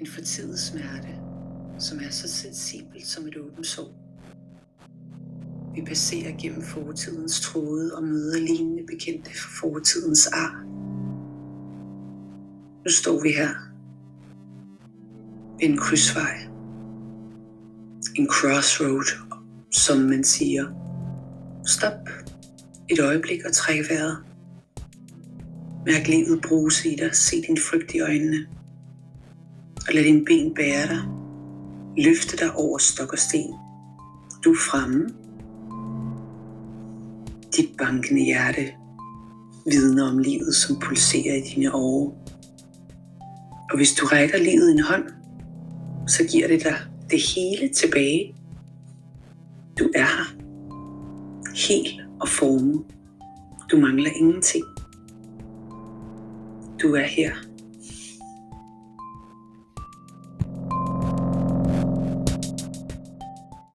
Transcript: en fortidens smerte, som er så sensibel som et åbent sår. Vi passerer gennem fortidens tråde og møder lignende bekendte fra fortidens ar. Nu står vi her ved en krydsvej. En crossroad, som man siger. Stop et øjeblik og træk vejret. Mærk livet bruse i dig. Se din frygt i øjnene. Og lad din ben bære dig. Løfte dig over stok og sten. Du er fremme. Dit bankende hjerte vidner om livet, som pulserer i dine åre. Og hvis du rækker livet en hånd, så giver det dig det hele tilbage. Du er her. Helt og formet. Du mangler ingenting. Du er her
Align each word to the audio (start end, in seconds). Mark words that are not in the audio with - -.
en 0.00 0.06
fortidens 0.06 0.60
smerte, 0.60 1.14
som 1.78 1.98
er 1.98 2.10
så 2.10 2.28
sensibel 2.28 3.04
som 3.04 3.26
et 3.26 3.36
åbent 3.36 3.66
sår. 3.66 3.94
Vi 5.74 5.84
passerer 5.86 6.36
gennem 6.38 6.62
fortidens 6.62 7.40
tråde 7.40 7.94
og 7.96 8.04
møder 8.04 8.38
lignende 8.38 8.82
bekendte 8.86 9.30
fra 9.30 9.68
fortidens 9.68 10.26
ar. 10.26 10.64
Nu 12.84 12.90
står 12.90 13.22
vi 13.22 13.28
her 13.28 13.48
ved 15.60 15.68
en 15.68 15.76
krydsvej. 15.76 16.34
En 18.14 18.28
crossroad, 18.28 19.34
som 19.70 19.98
man 19.98 20.24
siger. 20.24 20.64
Stop 21.66 22.08
et 22.88 23.00
øjeblik 23.00 23.44
og 23.44 23.52
træk 23.52 23.90
vejret. 23.90 24.18
Mærk 25.86 26.08
livet 26.08 26.42
bruse 26.48 26.88
i 26.88 26.96
dig. 26.96 27.14
Se 27.14 27.42
din 27.42 27.58
frygt 27.70 27.94
i 27.94 28.00
øjnene. 28.00 28.57
Og 29.88 29.94
lad 29.94 30.04
din 30.04 30.24
ben 30.24 30.54
bære 30.54 30.86
dig. 30.88 31.02
Løfte 31.98 32.36
dig 32.36 32.54
over 32.54 32.78
stok 32.78 33.12
og 33.12 33.18
sten. 33.18 33.54
Du 34.44 34.50
er 34.50 34.56
fremme. 34.70 35.08
Dit 37.56 37.68
bankende 37.78 38.24
hjerte 38.24 38.68
vidner 39.66 40.10
om 40.10 40.18
livet, 40.18 40.54
som 40.54 40.80
pulserer 40.80 41.36
i 41.36 41.40
dine 41.40 41.74
åre. 41.74 42.12
Og 43.70 43.76
hvis 43.76 43.94
du 43.94 44.06
rækker 44.06 44.38
livet 44.38 44.72
en 44.72 44.82
hånd, 44.82 45.04
så 46.06 46.24
giver 46.24 46.48
det 46.48 46.64
dig 46.64 46.76
det 47.10 47.20
hele 47.34 47.68
tilbage. 47.68 48.34
Du 49.78 49.90
er 49.94 49.98
her. 49.98 50.34
Helt 51.68 52.00
og 52.20 52.28
formet. 52.28 52.84
Du 53.70 53.76
mangler 53.76 54.10
ingenting. 54.10 54.64
Du 56.82 56.94
er 56.94 57.02
her 57.02 57.47